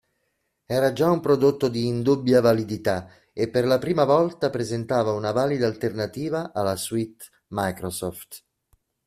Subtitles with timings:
[0.65, 5.67] Era già un prodotto di indubbia validità e per la prima volta presentava una valida
[5.67, 8.43] alternativa alla suite Microsoft.